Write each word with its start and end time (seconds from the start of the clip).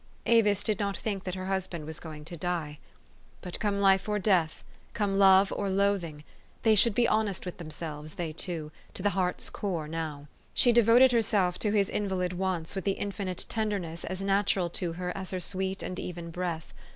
Avis 0.25 0.63
did 0.63 0.79
not 0.79 0.97
think 0.97 1.25
that 1.25 1.35
her 1.35 1.45
husband 1.45 1.85
was 1.85 1.99
going 1.99 2.25
to 2.25 2.35
die. 2.35 2.79
But 3.41 3.59
come 3.59 3.79
life 3.79 4.09
or 4.09 4.17
death, 4.17 4.63
come 4.95 5.13
love 5.19 5.53
or 5.55 5.69
loathing, 5.69 6.23
390 6.63 6.63
THE 6.63 6.63
STORY 6.63 6.63
OF 6.63 6.63
AVIS. 6.63 6.63
they 6.63 6.75
should 6.81 6.95
be 6.95 7.07
honest 7.37 7.45
with 7.45 7.57
themselves, 7.59 8.13
they 8.15 8.33
two, 8.33 8.71
to 8.95 9.03
the 9.03 9.09
heart's 9.11 9.51
core 9.51 9.87
now. 9.87 10.25
She 10.55 10.71
devoted 10.71 11.11
herself 11.11 11.59
to 11.59 11.71
his 11.71 11.87
invalid 11.87 12.33
wants 12.33 12.73
with 12.73 12.85
the 12.85 12.93
infinite 12.93 13.45
tenderness 13.47 14.03
as 14.03 14.23
natural 14.23 14.71
to 14.71 14.93
her 14.93 15.15
as 15.15 15.29
her 15.29 15.39
sweet 15.39 15.83
and 15.83 15.99
even 15.99 16.31
breath. 16.31 16.73